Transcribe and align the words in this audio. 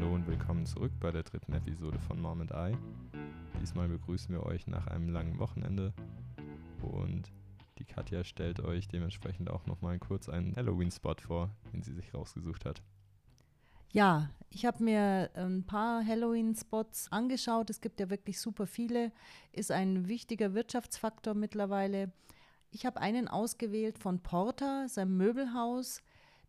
Hallo 0.00 0.14
und 0.14 0.26
willkommen 0.26 0.64
zurück 0.64 0.92
bei 0.98 1.12
der 1.12 1.24
dritten 1.24 1.52
Episode 1.52 1.98
von 1.98 2.18
Mom 2.22 2.40
and 2.40 2.52
I. 2.52 2.74
Diesmal 3.60 3.86
begrüßen 3.86 4.34
wir 4.34 4.44
euch 4.46 4.66
nach 4.66 4.86
einem 4.86 5.10
langen 5.10 5.38
Wochenende 5.38 5.92
und 6.80 7.30
die 7.78 7.84
Katja 7.84 8.24
stellt 8.24 8.60
euch 8.60 8.88
dementsprechend 8.88 9.50
auch 9.50 9.66
nochmal 9.66 9.98
kurz 9.98 10.30
einen 10.30 10.56
Halloween-Spot 10.56 11.16
vor, 11.20 11.50
den 11.74 11.82
sie 11.82 11.92
sich 11.92 12.14
rausgesucht 12.14 12.64
hat. 12.64 12.80
Ja, 13.92 14.30
ich 14.48 14.64
habe 14.64 14.82
mir 14.82 15.28
ein 15.34 15.66
paar 15.66 16.02
Halloween-Spots 16.02 17.12
angeschaut. 17.12 17.68
Es 17.68 17.82
gibt 17.82 18.00
ja 18.00 18.08
wirklich 18.08 18.40
super 18.40 18.66
viele. 18.66 19.12
Ist 19.52 19.70
ein 19.70 20.08
wichtiger 20.08 20.54
Wirtschaftsfaktor 20.54 21.34
mittlerweile. 21.34 22.10
Ich 22.70 22.86
habe 22.86 23.02
einen 23.02 23.28
ausgewählt 23.28 23.98
von 23.98 24.22
Porter, 24.22 24.88
sein 24.88 25.14
Möbelhaus. 25.14 26.00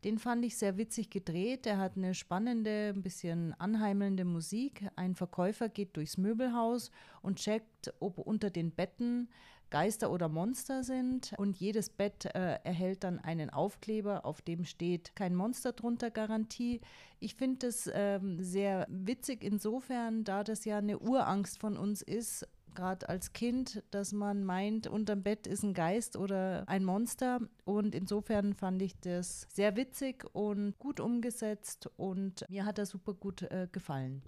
Den 0.04 0.18
fand 0.18 0.44
ich 0.44 0.58
sehr 0.58 0.78
witzig 0.78 1.10
gedreht. 1.12 1.68
Er 1.68 1.78
hat 1.78 1.96
eine 1.96 2.16
spannende, 2.16 2.91
ein 2.96 3.04
bisschen 3.04 3.54
anheimelnde 3.60 4.26
Musik. 4.26 4.88
Ein 4.96 5.16
Verkäufer 5.16 5.70
geht 5.70 5.96
durchs 5.96 6.18
Möbelhaus 6.18 6.91
und 7.22 7.38
checkt, 7.38 7.94
ob 8.00 8.18
unter 8.18 8.50
den 8.50 8.72
Betten 8.72 9.30
Geister 9.72 10.12
oder 10.12 10.27
Monster 10.27 10.84
sind. 10.84 11.34
Und 11.38 11.58
jedes 11.58 11.90
Bett 11.90 12.26
äh, 12.26 12.60
erhält 12.64 13.04
dann 13.04 13.20
einen 13.20 13.50
Aufkleber, 13.50 14.26
auf 14.26 14.41
dem 14.41 14.66
steht 14.66 15.16
kein 15.16 15.34
Monster 15.34 15.72
drunter 15.72 16.12
Garantie. 16.12 16.82
Ich 17.20 17.36
finde 17.36 17.68
das 17.68 17.90
ähm, 17.91 18.44
sehr 18.44 18.86
witzig 18.90 19.44
insofern, 19.44 20.24
da 20.24 20.44
das 20.44 20.66
ja 20.66 20.77
eine 20.77 20.99
Urangst 20.99 21.60
von 21.60 21.77
uns 21.77 22.02
ist, 22.02 22.48
gerade 22.75 23.09
als 23.09 23.34
Kind, 23.34 23.84
dass 23.91 24.13
man 24.13 24.43
meint, 24.43 24.88
unterm 24.88 25.23
Bett 25.23 25.48
ist 25.48 25.63
ein 25.63 25.73
Geist 25.73 26.16
oder 26.16 26.67
ein 26.67 26.84
Monster. 26.84 27.39
Und 27.66 27.95
insofern 27.95 28.53
fand 28.53 28.81
ich 28.81 28.99
das 28.99 29.48
sehr 29.49 29.75
witzig 29.75 30.25
und 30.34 30.77
gut 30.79 30.99
umgesetzt 30.99 31.90
und 31.98 32.46
mir 32.49 32.65
hat 32.65 32.79
er 32.79 32.85
super 32.85 33.13
gut 33.13 33.43
äh, 33.43 33.68
gefallen. 33.71 34.21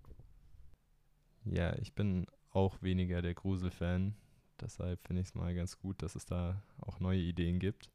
Ja, 1.46 1.76
ich 1.78 1.94
bin 1.94 2.26
auch 2.52 2.82
weniger 2.82 3.22
der 3.22 3.34
Grusel-Fan. 3.34 4.16
Deshalb 4.62 5.06
finde 5.06 5.22
ich 5.22 5.30
es 5.30 5.36
mal 5.36 5.54
ganz 5.54 5.78
gut, 5.78 6.02
dass 6.02 6.16
es 6.16 6.26
da 6.26 6.62
auch 6.80 7.00
neue 7.00 7.20
Ideen 7.20 7.60
gibt. 7.60 7.92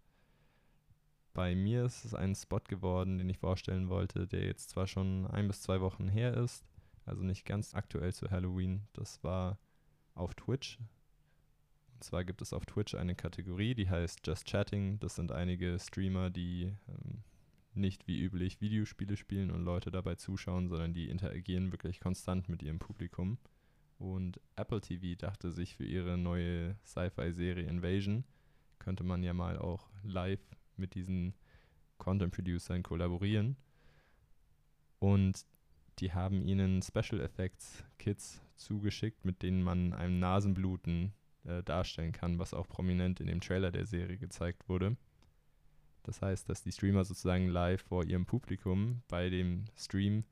Bei 1.33 1.55
mir 1.55 1.85
ist 1.85 2.05
es 2.05 2.15
ein 2.15 2.35
Spot 2.35 2.61
geworden, 2.67 3.19
den 3.19 3.29
ich 3.29 3.39
vorstellen 3.39 3.89
wollte, 3.89 4.27
der 4.27 4.45
jetzt 4.45 4.71
zwar 4.71 4.87
schon 4.87 5.27
ein 5.27 5.47
bis 5.47 5.63
zwei 5.63 5.81
Wochen 5.81 6.09
her 6.09 6.35
ist, 6.35 6.65
also 7.07 7.23
nicht 7.23 7.45
ganz 7.45 7.75
aktuell 7.75 8.13
zu 8.13 8.31
Halloween. 8.31 8.83
Das 8.93 9.23
war 9.23 9.59
auf 10.19 10.35
Twitch. 10.35 10.79
Und 11.95 12.05
zwar 12.05 12.25
gibt 12.25 12.43
es 12.43 12.53
auf 12.53 12.67
Twitch 12.67 12.95
eine 12.95 13.15
Kategorie, 13.15 13.75
die 13.75 13.89
heißt 13.89 14.27
Just 14.27 14.47
Chatting. 14.47 15.01
Das 15.01 15.17
sind 15.17 15.33
einige 15.33 15.79
Streamer, 15.79 16.31
die 16.31 16.75
ähm, 16.89 17.23
nicht 17.75 18.07
wie 18.07 18.21
üblich 18.21 18.61
Videospiele 18.61 19.17
spielen 19.17 19.51
und 19.51 19.65
Leute 19.65 19.91
dabei 19.91 20.17
zuschauen, 20.17 20.69
sondern 20.69 20.93
die 20.93 21.09
interagieren 21.09 21.73
wirklich 21.73 22.01
konstant 22.01 22.49
mit 22.49 22.63
ihrem 22.63 22.79
Publikum. 22.79 23.39
Und 23.99 24.41
Apple 24.55 24.81
TV 24.81 25.19
dachte 25.19 25.51
sich 25.51 25.77
für 25.77 25.85
ihre 25.85 26.17
neue 26.17 26.77
Sci-Fi-Serie 26.85 27.67
Invasion, 27.67 28.25
könnte 28.79 29.03
man 29.03 29.23
ja 29.23 29.33
mal 29.33 29.59
auch 29.59 29.89
live 30.05 30.41
mit 30.77 30.95
diesen 30.95 31.35
Content-Producern 31.99 32.83
kollaborieren. 32.83 33.57
Und 35.01 35.45
die 35.99 36.13
haben 36.13 36.43
ihnen 36.43 36.83
Special 36.83 37.21
Effects 37.21 37.85
Kits 37.99 38.41
zugeschickt, 38.57 39.25
mit 39.25 39.43
denen 39.43 39.63
man 39.63 39.93
einem 39.93 40.19
Nasenbluten 40.19 41.13
äh, 41.45 41.63
darstellen 41.63 42.13
kann, 42.13 42.39
was 42.39 42.55
auch 42.55 42.69
prominent 42.69 43.21
in 43.21 43.27
dem 43.27 43.41
Trailer 43.41 43.71
der 43.71 43.87
Serie 43.87 44.19
gezeigt 44.19 44.69
wurde. 44.69 44.97
Das 46.03 46.23
heißt, 46.23 46.49
dass 46.49 46.63
die 46.63 46.73
Streamer 46.73 47.05
sozusagen 47.05 47.49
live 47.49 47.83
vor 47.83 48.05
ihrem 48.05 48.27
Publikum 48.27 49.03
bei 49.09 49.29
dem 49.29 49.65
Stream 49.77 50.25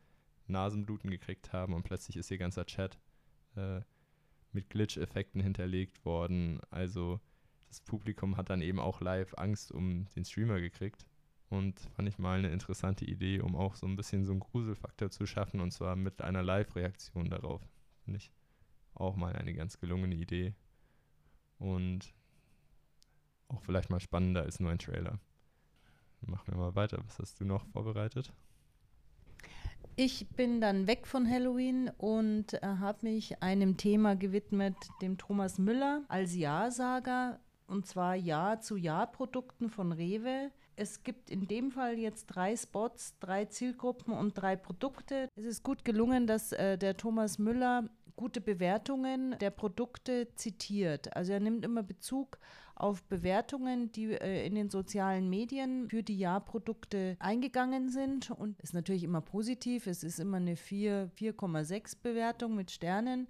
Nasenbluten 0.46 1.10
gekriegt 1.10 1.52
haben 1.52 1.74
und 1.74 1.82
plötzlich 1.82 2.16
ist 2.16 2.30
ihr 2.30 2.38
ganzer 2.38 2.66
Chat 2.66 2.98
äh, 3.56 3.80
mit 4.52 4.70
Glitch-Effekten 4.70 5.40
hinterlegt 5.40 6.04
worden. 6.04 6.60
Also 6.70 7.20
das 7.68 7.80
Publikum 7.80 8.36
hat 8.36 8.48
dann 8.48 8.62
eben 8.62 8.78
auch 8.78 9.00
live 9.00 9.34
Angst 9.36 9.72
um 9.72 10.06
den 10.14 10.24
Streamer 10.24 10.60
gekriegt. 10.60 11.06
Und 11.48 11.78
fand 11.94 12.08
ich 12.08 12.18
mal 12.18 12.38
eine 12.38 12.50
interessante 12.50 13.04
Idee, 13.04 13.40
um 13.40 13.54
auch 13.54 13.76
so 13.76 13.86
ein 13.86 13.96
bisschen 13.96 14.24
so 14.24 14.32
einen 14.32 14.40
Gruselfaktor 14.40 15.10
zu 15.10 15.26
schaffen 15.26 15.60
und 15.60 15.70
zwar 15.70 15.94
mit 15.94 16.20
einer 16.20 16.42
Live-Reaktion 16.42 17.30
darauf. 17.30 17.62
Finde 18.04 18.18
ich 18.18 18.32
auch 18.94 19.14
mal 19.16 19.34
eine 19.34 19.54
ganz 19.54 19.78
gelungene 19.78 20.16
Idee. 20.16 20.54
Und 21.58 22.12
auch 23.48 23.62
vielleicht 23.62 23.90
mal 23.90 24.00
spannender 24.00 24.42
als 24.42 24.58
nur 24.58 24.70
ein 24.70 24.78
Trailer. 24.78 25.18
Machen 26.22 26.52
wir 26.52 26.58
mal 26.58 26.74
weiter. 26.74 26.98
Was 27.06 27.18
hast 27.18 27.40
du 27.40 27.44
noch 27.44 27.64
vorbereitet? 27.66 28.32
Ich 29.98 30.28
bin 30.28 30.60
dann 30.60 30.86
weg 30.86 31.06
von 31.06 31.30
Halloween 31.30 31.90
und 31.96 32.52
äh, 32.54 32.60
habe 32.62 32.98
mich 33.06 33.42
einem 33.42 33.78
Thema 33.78 34.14
gewidmet, 34.14 34.76
dem 35.00 35.16
Thomas 35.16 35.58
Müller 35.58 36.04
als 36.08 36.34
Ja-Sager, 36.34 37.40
und 37.66 37.86
zwar 37.86 38.14
Ja-zu-Ja-Produkten 38.14 39.70
von 39.70 39.92
Rewe. 39.92 40.50
Es 40.76 41.02
gibt 41.02 41.30
in 41.30 41.48
dem 41.48 41.70
Fall 41.70 41.98
jetzt 41.98 42.26
drei 42.26 42.56
Spots, 42.56 43.18
drei 43.18 43.46
Zielgruppen 43.46 44.12
und 44.12 44.34
drei 44.34 44.56
Produkte. 44.56 45.28
Es 45.36 45.44
ist 45.44 45.62
gut 45.62 45.84
gelungen, 45.84 46.26
dass 46.26 46.52
äh, 46.52 46.76
der 46.76 46.96
Thomas 46.96 47.38
Müller 47.38 47.88
gute 48.16 48.40
Bewertungen 48.40 49.36
der 49.40 49.50
Produkte 49.50 50.28
zitiert. 50.34 51.14
Also 51.14 51.32
er 51.32 51.40
nimmt 51.40 51.64
immer 51.64 51.82
Bezug 51.82 52.38
auf 52.74 53.02
Bewertungen, 53.04 53.92
die 53.92 54.12
äh, 54.12 54.46
in 54.46 54.54
den 54.54 54.70
sozialen 54.70 55.30
Medien 55.30 55.88
für 55.88 56.02
die 56.02 56.18
Ja-Produkte 56.18 57.16
eingegangen 57.18 57.88
sind 57.88 58.30
und 58.30 58.60
ist 58.60 58.74
natürlich 58.74 59.04
immer 59.04 59.20
positiv. 59.20 59.86
Es 59.86 60.02
ist 60.02 60.18
immer 60.18 60.36
eine 60.38 60.54
4,6 60.54 61.96
Bewertung 62.02 62.54
mit 62.54 62.70
Sternen. 62.70 63.28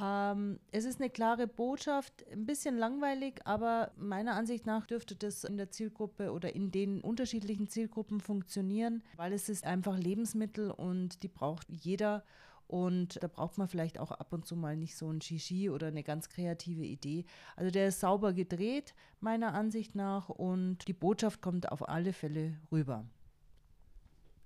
Ähm, 0.00 0.58
es 0.72 0.84
ist 0.84 1.00
eine 1.00 1.10
klare 1.10 1.46
Botschaft, 1.46 2.24
ein 2.32 2.46
bisschen 2.46 2.78
langweilig, 2.78 3.40
aber 3.44 3.92
meiner 3.96 4.34
Ansicht 4.34 4.66
nach 4.66 4.86
dürfte 4.86 5.14
das 5.14 5.44
in 5.44 5.56
der 5.56 5.70
Zielgruppe 5.70 6.32
oder 6.32 6.54
in 6.54 6.70
den 6.70 7.00
unterschiedlichen 7.00 7.68
Zielgruppen 7.68 8.20
funktionieren, 8.20 9.02
weil 9.16 9.32
es 9.32 9.48
ist 9.48 9.64
einfach 9.64 9.98
Lebensmittel 9.98 10.70
und 10.70 11.22
die 11.22 11.28
braucht 11.28 11.66
jeder 11.68 12.24
und 12.66 13.20
da 13.20 13.26
braucht 13.26 13.58
man 13.58 13.66
vielleicht 13.66 13.98
auch 13.98 14.12
ab 14.12 14.32
und 14.32 14.46
zu 14.46 14.54
mal 14.54 14.76
nicht 14.76 14.96
so 14.96 15.10
ein 15.10 15.20
Shishi 15.20 15.70
oder 15.70 15.88
eine 15.88 16.04
ganz 16.04 16.28
kreative 16.28 16.84
Idee. 16.84 17.24
Also 17.56 17.72
der 17.72 17.88
ist 17.88 17.98
sauber 17.98 18.32
gedreht, 18.32 18.94
meiner 19.18 19.54
Ansicht 19.54 19.96
nach, 19.96 20.28
und 20.28 20.86
die 20.86 20.92
Botschaft 20.92 21.42
kommt 21.42 21.72
auf 21.72 21.88
alle 21.88 22.12
Fälle 22.12 22.56
rüber. 22.70 23.04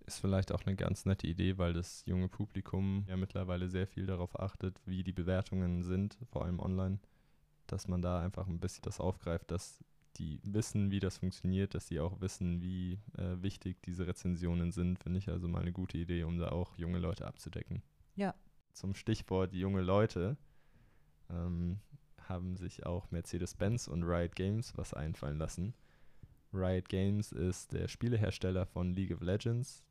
Ist 0.06 0.20
vielleicht 0.20 0.52
auch 0.52 0.66
eine 0.66 0.76
ganz 0.76 1.06
nette 1.06 1.26
Idee, 1.26 1.56
weil 1.56 1.72
das 1.72 2.04
junge 2.06 2.28
Publikum 2.28 3.04
ja 3.08 3.16
mittlerweile 3.16 3.68
sehr 3.68 3.86
viel 3.86 4.06
darauf 4.06 4.38
achtet, 4.38 4.78
wie 4.84 5.02
die 5.02 5.12
Bewertungen 5.12 5.82
sind, 5.82 6.18
vor 6.30 6.44
allem 6.44 6.60
online, 6.60 6.98
dass 7.66 7.88
man 7.88 8.02
da 8.02 8.20
einfach 8.20 8.46
ein 8.46 8.60
bisschen 8.60 8.82
das 8.82 9.00
aufgreift, 9.00 9.50
dass 9.50 9.82
die 10.16 10.40
wissen, 10.44 10.90
wie 10.90 11.00
das 11.00 11.18
funktioniert, 11.18 11.74
dass 11.74 11.88
sie 11.88 12.00
auch 12.00 12.20
wissen, 12.20 12.60
wie 12.60 13.00
äh, 13.16 13.42
wichtig 13.42 13.82
diese 13.82 14.06
Rezensionen 14.06 14.70
sind, 14.70 14.98
finde 14.98 15.18
ich 15.18 15.28
also 15.28 15.48
mal 15.48 15.62
eine 15.62 15.72
gute 15.72 15.98
Idee, 15.98 16.24
um 16.24 16.38
da 16.38 16.50
auch 16.50 16.76
junge 16.76 16.98
Leute 16.98 17.26
abzudecken. 17.26 17.82
Ja. 18.14 18.34
Zum 18.72 18.94
Stichwort 18.94 19.54
junge 19.54 19.82
Leute 19.82 20.36
ähm, 21.30 21.80
haben 22.18 22.56
sich 22.56 22.86
auch 22.86 23.10
Mercedes-Benz 23.10 23.88
und 23.88 24.04
Riot 24.04 24.36
Games 24.36 24.76
was 24.76 24.94
einfallen 24.94 25.38
lassen. 25.38 25.74
Riot 26.52 26.88
Games 26.88 27.32
ist 27.32 27.72
der 27.72 27.88
Spielehersteller 27.88 28.66
von 28.66 28.94
League 28.94 29.12
of 29.12 29.20
Legends. 29.20 29.84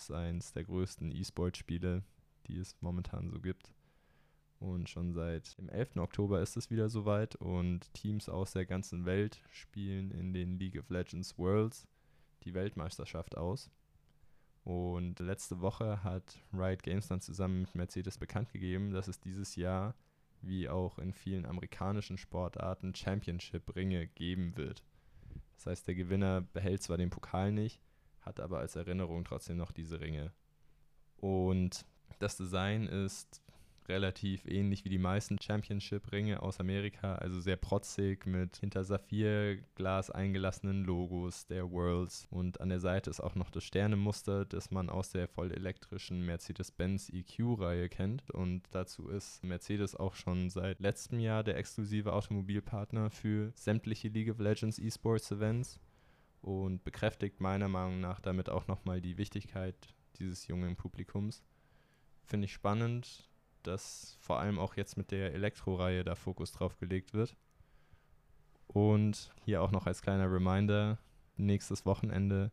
Ist 0.00 0.10
eines 0.12 0.54
der 0.54 0.64
größten 0.64 1.12
E-Sport-Spiele, 1.12 2.02
die 2.46 2.56
es 2.56 2.74
momentan 2.80 3.28
so 3.28 3.38
gibt. 3.38 3.74
Und 4.58 4.88
schon 4.88 5.12
seit 5.12 5.58
dem 5.58 5.68
11. 5.68 5.96
Oktober 5.96 6.40
ist 6.40 6.56
es 6.56 6.70
wieder 6.70 6.88
soweit 6.88 7.36
und 7.36 7.92
Teams 7.92 8.30
aus 8.30 8.52
der 8.52 8.64
ganzen 8.64 9.04
Welt 9.04 9.42
spielen 9.50 10.10
in 10.10 10.32
den 10.32 10.58
League 10.58 10.78
of 10.78 10.88
Legends 10.88 11.36
Worlds 11.36 11.86
die 12.44 12.54
Weltmeisterschaft 12.54 13.36
aus. 13.36 13.70
Und 14.64 15.20
letzte 15.20 15.60
Woche 15.60 16.02
hat 16.02 16.38
Riot 16.54 16.82
Games 16.82 17.08
dann 17.08 17.20
zusammen 17.20 17.60
mit 17.60 17.74
Mercedes 17.74 18.16
bekannt 18.16 18.50
gegeben, 18.52 18.92
dass 18.92 19.06
es 19.06 19.20
dieses 19.20 19.54
Jahr, 19.54 19.94
wie 20.40 20.70
auch 20.70 20.98
in 20.98 21.12
vielen 21.12 21.44
amerikanischen 21.44 22.16
Sportarten, 22.16 22.94
Championship-Ringe 22.94 24.06
geben 24.06 24.56
wird. 24.56 24.82
Das 25.56 25.66
heißt, 25.66 25.88
der 25.88 25.94
Gewinner 25.94 26.40
behält 26.40 26.82
zwar 26.82 26.96
den 26.96 27.10
Pokal 27.10 27.52
nicht, 27.52 27.82
hat 28.22 28.40
aber 28.40 28.58
als 28.58 28.76
Erinnerung 28.76 29.24
trotzdem 29.24 29.56
noch 29.56 29.72
diese 29.72 30.00
Ringe. 30.00 30.32
Und 31.16 31.84
das 32.18 32.36
Design 32.36 32.86
ist 32.86 33.42
relativ 33.90 34.46
ähnlich 34.46 34.84
wie 34.84 34.88
die 34.88 34.98
meisten 34.98 35.40
Championship-Ringe 35.40 36.42
aus 36.42 36.60
Amerika, 36.60 37.16
also 37.16 37.40
sehr 37.40 37.56
protzig 37.56 38.24
mit 38.24 38.56
hinter 38.58 38.84
Saphirglas 38.84 40.10
eingelassenen 40.10 40.84
Logos 40.84 41.46
der 41.46 41.70
Worlds. 41.70 42.26
Und 42.30 42.60
an 42.60 42.68
der 42.68 42.80
Seite 42.80 43.10
ist 43.10 43.20
auch 43.20 43.34
noch 43.34 43.50
das 43.50 43.64
Sternemuster, 43.64 44.44
das 44.44 44.70
man 44.70 44.88
aus 44.88 45.10
der 45.10 45.28
vollelektrischen 45.28 46.24
Mercedes-Benz 46.24 47.10
EQ-Reihe 47.10 47.88
kennt. 47.88 48.30
Und 48.30 48.62
dazu 48.70 49.08
ist 49.08 49.42
Mercedes 49.42 49.96
auch 49.96 50.14
schon 50.14 50.50
seit 50.50 50.80
letztem 50.80 51.18
Jahr 51.18 51.42
der 51.42 51.56
exklusive 51.56 52.12
Automobilpartner 52.12 53.10
für 53.10 53.52
sämtliche 53.56 54.08
League 54.08 54.30
of 54.30 54.38
Legends 54.38 54.78
eSports 54.78 55.32
Events 55.32 55.80
und 56.40 56.84
bekräftigt 56.84 57.40
meiner 57.40 57.68
Meinung 57.68 58.00
nach 58.00 58.20
damit 58.20 58.48
auch 58.48 58.66
nochmal 58.66 59.00
die 59.00 59.18
Wichtigkeit 59.18 59.76
dieses 60.18 60.46
jungen 60.46 60.76
Publikums. 60.76 61.42
finde 62.24 62.44
ich 62.46 62.52
spannend, 62.52 63.28
dass 63.62 64.16
vor 64.20 64.38
allem 64.38 64.58
auch 64.58 64.76
jetzt 64.76 64.96
mit 64.96 65.10
der 65.10 65.34
Elektro-Reihe 65.34 66.04
da 66.04 66.14
Fokus 66.14 66.52
drauf 66.52 66.78
gelegt 66.78 67.12
wird. 67.12 67.36
Und 68.68 69.32
hier 69.44 69.62
auch 69.62 69.72
noch 69.72 69.86
als 69.86 70.00
kleiner 70.00 70.30
Reminder, 70.30 70.98
nächstes 71.36 71.84
Wochenende 71.84 72.52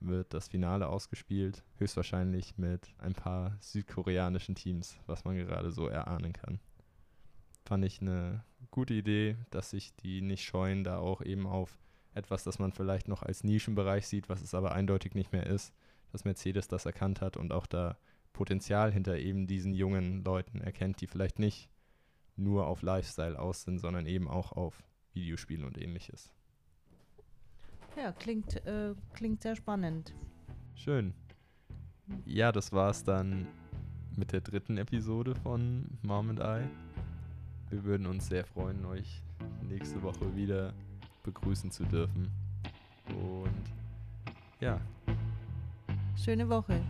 wird 0.00 0.32
das 0.32 0.48
Finale 0.48 0.88
ausgespielt, 0.88 1.64
höchstwahrscheinlich 1.78 2.56
mit 2.56 2.94
ein 2.98 3.14
paar 3.14 3.56
südkoreanischen 3.60 4.54
Teams, 4.54 4.98
was 5.06 5.24
man 5.24 5.36
gerade 5.36 5.72
so 5.72 5.88
erahnen 5.88 6.32
kann. 6.32 6.60
Fand 7.64 7.84
ich 7.84 8.00
eine 8.00 8.44
gute 8.70 8.94
Idee, 8.94 9.36
dass 9.50 9.70
sich 9.70 9.94
die 9.96 10.20
nicht 10.20 10.44
scheuen, 10.44 10.84
da 10.84 10.98
auch 10.98 11.22
eben 11.22 11.46
auf 11.46 11.76
etwas, 12.16 12.44
das 12.44 12.58
man 12.58 12.72
vielleicht 12.72 13.08
noch 13.08 13.22
als 13.22 13.44
Nischenbereich 13.44 14.06
sieht, 14.06 14.28
was 14.28 14.42
es 14.42 14.54
aber 14.54 14.72
eindeutig 14.72 15.14
nicht 15.14 15.32
mehr 15.32 15.46
ist, 15.46 15.72
dass 16.12 16.24
Mercedes 16.24 16.68
das 16.68 16.86
erkannt 16.86 17.20
hat 17.20 17.36
und 17.36 17.52
auch 17.52 17.66
da 17.66 17.96
Potenzial 18.32 18.92
hinter 18.92 19.18
eben 19.18 19.46
diesen 19.46 19.72
jungen 19.72 20.22
Leuten 20.22 20.60
erkennt, 20.60 21.00
die 21.00 21.06
vielleicht 21.06 21.38
nicht 21.38 21.70
nur 22.36 22.66
auf 22.66 22.82
Lifestyle 22.82 23.38
aus 23.38 23.62
sind, 23.62 23.78
sondern 23.78 24.06
eben 24.06 24.28
auch 24.28 24.52
auf 24.52 24.82
Videospiele 25.14 25.64
und 25.66 25.80
ähnliches. 25.80 26.30
Ja, 27.96 28.12
klingt, 28.12 28.56
äh, 28.66 28.94
klingt 29.14 29.42
sehr 29.42 29.56
spannend. 29.56 30.14
Schön. 30.74 31.14
Ja, 32.26 32.52
das 32.52 32.72
war's 32.72 33.04
dann 33.04 33.48
mit 34.16 34.32
der 34.32 34.42
dritten 34.42 34.76
Episode 34.76 35.34
von 35.34 35.86
Mom 36.02 36.30
and 36.30 36.40
I. 36.40 36.68
Wir 37.70 37.84
würden 37.84 38.06
uns 38.06 38.28
sehr 38.28 38.44
freuen, 38.44 38.84
euch 38.84 39.22
nächste 39.62 40.02
Woche 40.02 40.36
wieder 40.36 40.74
begrüßen 41.26 41.70
zu 41.70 41.84
dürfen. 41.84 42.30
Und 43.08 43.50
ja. 44.60 44.80
Schöne 46.16 46.48
Woche. 46.48 46.80